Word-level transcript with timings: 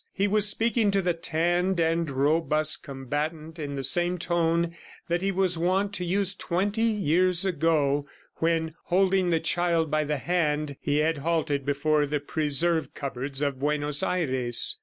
He 0.11 0.27
was 0.27 0.49
speaking 0.49 0.89
to 0.89 1.01
the 1.03 1.13
tanned 1.13 1.79
and 1.79 2.09
robust 2.09 2.81
combatant 2.81 3.59
in 3.59 3.75
the 3.75 3.83
same 3.83 4.17
tone 4.17 4.75
that 5.09 5.21
he 5.21 5.31
was 5.31 5.59
wont 5.59 5.93
to 5.93 6.03
use 6.03 6.33
twenty 6.33 6.81
years 6.81 7.45
ago 7.45 8.07
when, 8.37 8.73
holding 8.85 9.29
the 9.29 9.39
child 9.39 9.91
by 9.91 10.03
the 10.05 10.17
hand, 10.17 10.75
he 10.81 10.97
had 10.97 11.19
halted 11.19 11.67
before 11.67 12.07
the 12.07 12.19
preserve 12.19 12.95
cupboards 12.95 13.43
of 13.43 13.59
Buenos 13.59 14.01
Aires. 14.01 14.75